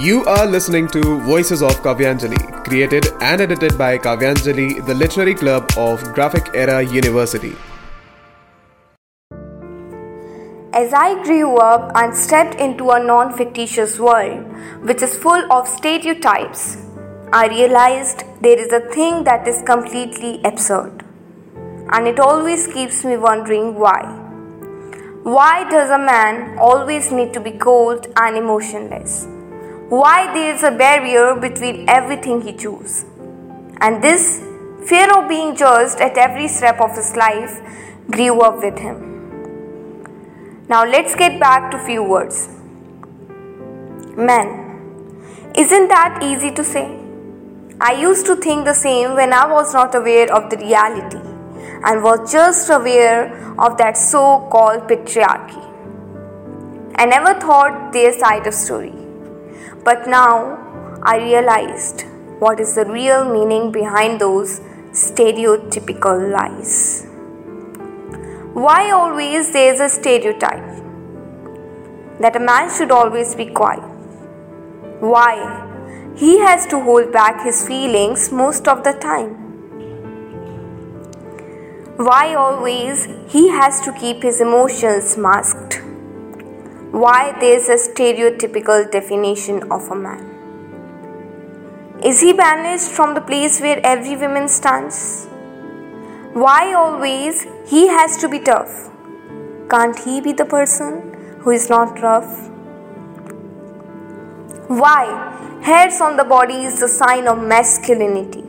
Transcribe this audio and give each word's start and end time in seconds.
You 0.00 0.24
are 0.26 0.46
listening 0.46 0.86
to 0.90 1.18
Voices 1.22 1.60
of 1.60 1.72
Kavyanjali, 1.82 2.64
created 2.64 3.06
and 3.20 3.40
edited 3.40 3.76
by 3.76 3.98
Kavyanjali, 3.98 4.86
the 4.86 4.94
literary 4.94 5.34
club 5.34 5.68
of 5.76 6.00
Graphic 6.14 6.50
Era 6.54 6.82
University. 6.82 7.56
As 10.72 10.94
I 10.94 11.20
grew 11.24 11.56
up 11.56 11.90
and 11.96 12.14
stepped 12.16 12.60
into 12.60 12.90
a 12.90 13.02
non 13.02 13.36
fictitious 13.36 13.98
world, 13.98 14.46
which 14.84 15.02
is 15.02 15.16
full 15.16 15.52
of 15.52 15.66
stereotypes, 15.66 16.76
I 17.32 17.48
realized 17.48 18.22
there 18.40 18.56
is 18.56 18.72
a 18.72 18.88
thing 18.92 19.24
that 19.24 19.48
is 19.48 19.62
completely 19.62 20.40
absurd. 20.44 21.04
And 21.90 22.06
it 22.06 22.20
always 22.20 22.68
keeps 22.68 23.04
me 23.04 23.16
wondering 23.16 23.74
why. 23.74 24.02
Why 25.24 25.68
does 25.68 25.90
a 25.90 25.98
man 25.98 26.56
always 26.56 27.10
need 27.10 27.34
to 27.34 27.40
be 27.40 27.50
cold 27.50 28.06
and 28.16 28.36
emotionless? 28.36 29.26
Why 29.88 30.30
there 30.34 30.54
is 30.54 30.62
a 30.62 30.70
barrier 30.70 31.34
between 31.34 31.88
everything 31.88 32.42
he 32.42 32.52
chooses. 32.52 33.06
And 33.80 34.02
this 34.02 34.44
fear 34.86 35.08
of 35.16 35.28
being 35.28 35.56
judged 35.56 36.00
at 36.00 36.18
every 36.18 36.48
step 36.48 36.80
of 36.80 36.94
his 36.94 37.16
life 37.16 37.60
grew 38.10 38.40
up 38.42 38.62
with 38.62 38.78
him. 38.78 39.06
Now 40.68 40.84
let's 40.84 41.14
get 41.14 41.40
back 41.40 41.70
to 41.70 41.78
few 41.78 42.02
words. 42.02 42.48
Men. 44.14 44.66
Isn't 45.56 45.88
that 45.88 46.22
easy 46.22 46.50
to 46.52 46.62
say? 46.62 46.84
I 47.80 47.92
used 47.92 48.26
to 48.26 48.36
think 48.36 48.66
the 48.66 48.74
same 48.74 49.14
when 49.14 49.32
I 49.32 49.50
was 49.50 49.72
not 49.72 49.94
aware 49.94 50.30
of 50.34 50.50
the 50.50 50.58
reality 50.58 51.16
and 51.84 52.02
was 52.02 52.30
just 52.30 52.68
aware 52.68 53.32
of 53.58 53.78
that 53.78 53.96
so 53.96 54.46
called 54.50 54.82
patriarchy. 54.82 55.64
I 56.96 57.06
never 57.06 57.40
thought 57.40 57.92
their 57.92 58.12
side 58.18 58.46
of 58.46 58.52
story. 58.52 58.97
But 59.88 60.06
now 60.06 61.00
I 61.02 61.16
realized 61.16 62.02
what 62.40 62.60
is 62.60 62.74
the 62.74 62.84
real 62.84 63.24
meaning 63.24 63.72
behind 63.72 64.20
those 64.20 64.60
stereotypical 64.92 66.30
lies. 66.30 67.06
Why 68.52 68.90
always 68.90 69.50
there 69.54 69.72
is 69.72 69.80
a 69.80 69.88
stereotype 69.88 70.82
that 72.20 72.36
a 72.36 72.44
man 72.50 72.68
should 72.76 72.90
always 72.90 73.34
be 73.34 73.46
quiet? 73.46 73.80
Why 75.00 75.32
he 76.16 76.38
has 76.40 76.66
to 76.66 76.80
hold 76.80 77.10
back 77.10 77.42
his 77.42 77.66
feelings 77.66 78.30
most 78.30 78.68
of 78.68 78.84
the 78.84 78.92
time? 78.92 79.34
Why 81.96 82.34
always 82.34 83.08
he 83.26 83.48
has 83.48 83.80
to 83.86 83.92
keep 83.94 84.22
his 84.22 84.42
emotions 84.42 85.16
masked? 85.16 85.80
Why 86.90 87.36
there's 87.38 87.68
a 87.68 87.76
stereotypical 87.76 88.90
definition 88.90 89.70
of 89.70 89.90
a 89.90 89.94
man. 89.94 90.34
Is 92.02 92.20
he 92.20 92.32
banished 92.32 92.90
from 92.90 93.14
the 93.14 93.20
place 93.20 93.60
where 93.60 93.80
every 93.84 94.16
woman 94.16 94.48
stands? 94.48 95.26
Why 96.32 96.72
always 96.72 97.46
he 97.66 97.88
has 97.88 98.16
to 98.18 98.28
be 98.28 98.40
tough? 98.40 98.90
Can't 99.68 99.98
he 99.98 100.20
be 100.20 100.32
the 100.32 100.44
person 100.44 101.40
who 101.40 101.50
is 101.50 101.68
not 101.68 102.00
rough? 102.00 102.48
Why 104.68 105.60
hairs 105.62 106.00
on 106.00 106.16
the 106.16 106.24
body 106.24 106.64
is 106.64 106.80
the 106.80 106.88
sign 106.88 107.26
of 107.26 107.38
masculinity 107.38 108.44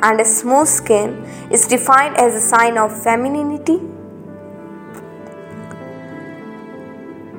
and 0.00 0.20
a 0.20 0.24
smooth 0.24 0.68
skin 0.68 1.24
is 1.50 1.68
defined 1.68 2.16
as 2.16 2.34
a 2.34 2.40
sign 2.40 2.76
of 2.78 3.02
femininity? 3.02 3.80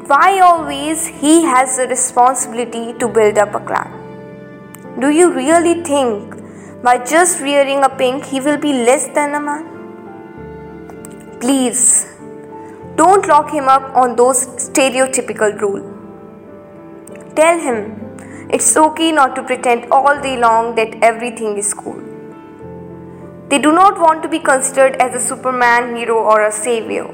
Why 0.10 0.40
always 0.40 1.06
he 1.06 1.44
has 1.44 1.78
the 1.78 1.88
responsibility 1.88 2.94
to 2.98 3.08
build 3.08 3.38
up 3.38 3.54
a 3.54 3.60
clan? 3.60 3.90
Do 5.00 5.10
you 5.12 5.32
really 5.32 5.84
think 5.84 6.34
by 6.82 6.98
just 7.06 7.42
wearing 7.42 7.84
a 7.84 7.90
pink 7.90 8.26
he 8.26 8.40
will 8.40 8.58
be 8.58 8.74
less 8.74 9.06
than 9.10 9.36
a 9.36 9.40
man? 9.40 9.68
Please, 11.40 12.08
don't 12.96 13.28
lock 13.28 13.52
him 13.52 13.70
up 13.70 13.96
on 13.96 14.16
those 14.16 14.48
stereotypical 14.64 15.62
rules. 15.62 15.86
Tell 17.36 17.60
him 17.60 17.78
it's 18.50 18.76
okay 18.76 19.12
not 19.12 19.36
to 19.36 19.44
pretend 19.44 19.92
all 19.92 20.20
day 20.24 20.38
long 20.38 20.74
that 20.74 20.96
everything 21.04 21.56
is 21.56 21.72
cool. 21.72 22.02
They 23.50 23.60
do 23.60 23.72
not 23.72 24.00
want 24.00 24.24
to 24.24 24.30
be 24.30 24.40
considered 24.40 24.96
as 24.96 25.14
a 25.14 25.20
superman, 25.28 25.96
hero, 25.96 26.18
or 26.18 26.42
a 26.48 26.52
savior. 26.52 27.08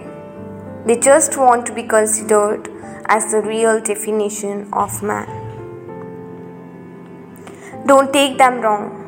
They 0.86 0.98
just 0.98 1.36
want 1.36 1.66
to 1.66 1.74
be 1.74 1.84
considered 1.84 2.70
as 3.08 3.32
the 3.32 3.42
real 3.42 3.80
definition 3.80 4.68
of 4.74 5.02
man. 5.04 5.28
Don't 7.86 8.12
take 8.12 8.38
them 8.38 8.62
wrong. 8.62 9.02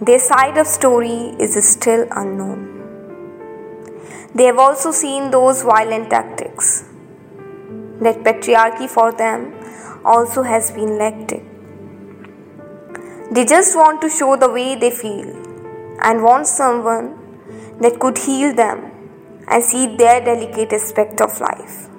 Their 0.00 0.18
side 0.18 0.58
of 0.58 0.66
story 0.66 1.34
is 1.38 1.54
still 1.68 2.06
unknown. 2.10 2.72
They 4.34 4.44
have 4.44 4.58
also 4.58 4.90
seen 4.90 5.30
those 5.30 5.62
violent 5.62 6.10
tactics. 6.10 6.84
That 8.00 8.24
patriarchy 8.24 8.88
for 8.88 9.12
them 9.12 9.54
also 10.04 10.42
has 10.42 10.72
been 10.72 10.98
lactic. 10.98 11.44
They 13.30 13.44
just 13.44 13.76
want 13.76 14.00
to 14.00 14.10
show 14.10 14.36
the 14.36 14.50
way 14.50 14.74
they 14.74 14.90
feel 14.90 15.28
and 16.02 16.24
want 16.24 16.48
someone 16.48 17.18
that 17.80 18.00
could 18.00 18.18
heal 18.18 18.54
them 18.54 18.90
and 19.46 19.62
see 19.62 19.96
their 19.96 20.24
delicate 20.24 20.72
aspect 20.72 21.20
of 21.20 21.40
life. 21.40 21.91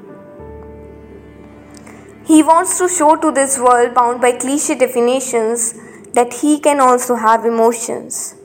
He 2.26 2.42
wants 2.42 2.78
to 2.78 2.88
show 2.88 3.18
to 3.18 3.32
this 3.32 3.58
world 3.58 3.94
bound 3.94 4.22
by 4.22 4.32
cliche 4.32 4.76
definitions 4.76 5.74
that 6.14 6.34
he 6.34 6.58
can 6.60 6.80
also 6.80 7.16
have 7.16 7.44
emotions. 7.44 8.36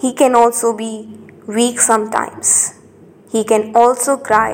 He 0.00 0.14
can 0.14 0.34
also 0.34 0.74
be 0.74 1.08
weak 1.46 1.78
sometimes. 1.78 2.80
He 3.30 3.44
can 3.44 3.76
also 3.76 4.16
cry 4.16 4.52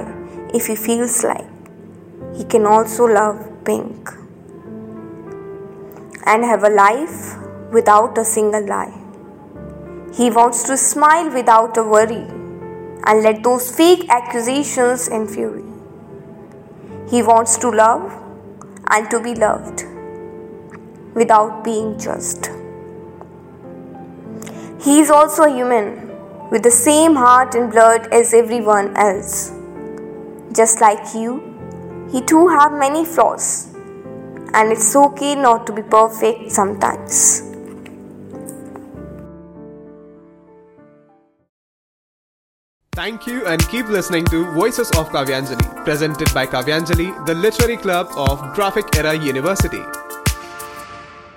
if 0.52 0.66
he 0.66 0.74
feels 0.74 1.22
like. 1.22 1.46
He 2.36 2.44
can 2.44 2.66
also 2.66 3.04
love 3.04 3.64
pink. 3.64 4.10
And 6.26 6.44
have 6.44 6.64
a 6.64 6.70
life 6.70 7.36
without 7.72 8.18
a 8.18 8.24
single 8.24 8.66
lie. 8.66 8.94
He 10.14 10.30
wants 10.30 10.64
to 10.64 10.76
smile 10.76 11.32
without 11.32 11.76
a 11.76 11.84
worry 11.84 12.26
and 13.06 13.22
let 13.22 13.44
those 13.44 13.70
fake 13.74 14.08
accusations 14.08 15.06
and 15.06 15.30
fury. 15.30 15.64
He 17.08 17.22
wants 17.22 17.56
to 17.58 17.70
love 17.70 18.17
and 18.90 19.10
to 19.10 19.20
be 19.20 19.34
loved 19.34 19.84
without 21.14 21.64
being 21.64 21.98
judged. 21.98 22.48
He 24.82 25.00
is 25.00 25.10
also 25.10 25.44
a 25.44 25.50
human 25.50 26.08
with 26.50 26.62
the 26.62 26.70
same 26.70 27.14
heart 27.14 27.54
and 27.54 27.70
blood 27.70 28.06
as 28.12 28.32
everyone 28.32 28.96
else. 28.96 29.52
Just 30.52 30.80
like 30.80 31.14
you, 31.14 32.08
he 32.10 32.22
too 32.22 32.48
have 32.48 32.72
many 32.72 33.04
flaws 33.04 33.74
and 34.54 34.72
it's 34.72 34.96
okay 34.96 35.34
not 35.34 35.66
to 35.66 35.72
be 35.72 35.82
perfect 35.82 36.50
sometimes. 36.50 37.47
Thank 42.98 43.28
you 43.28 43.46
and 43.46 43.60
keep 43.68 43.86
listening 43.86 44.24
to 44.24 44.44
Voices 44.50 44.90
of 44.98 45.10
Kavyanjali, 45.10 45.84
presented 45.84 46.34
by 46.34 46.48
Kavyanjali, 46.48 47.26
the 47.26 47.34
literary 47.34 47.76
club 47.76 48.08
of 48.16 48.40
Graphic 48.56 48.96
Era 48.96 49.14
University. 49.14 49.84